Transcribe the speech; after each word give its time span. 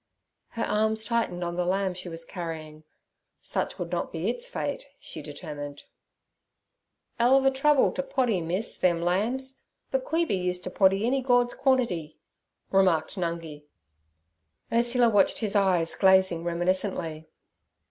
Her 0.57 0.63
arms 0.63 1.03
tightened 1.05 1.43
on 1.43 1.57
the 1.57 1.63
lamb 1.63 1.93
she 1.93 2.09
was 2.09 2.25
carrying, 2.25 2.83
such 3.39 3.77
would 3.77 3.91
not 3.91 4.11
be 4.11 4.31
its 4.31 4.47
fate, 4.47 4.87
she 4.97 5.21
determined. 5.21 5.83
"Ell 7.19 7.35
ov 7.35 7.45
a 7.45 7.51
trouble 7.51 7.91
t' 7.91 8.01
poddy, 8.01 8.41
miss, 8.41 8.79
them 8.79 8.99
lambs, 9.03 9.61
but 9.91 10.03
Queeby 10.03 10.33
used 10.33 10.63
t' 10.63 10.71
poddy 10.71 11.05
any 11.05 11.21
Gord's 11.21 11.53
quantity' 11.53 12.17
remarked 12.71 13.15
Nungi. 13.15 13.65
Ursula 14.73 15.07
watched 15.07 15.37
his 15.37 15.55
eyes 15.55 15.93
glazing 15.93 16.43
reminiscently. 16.43 17.27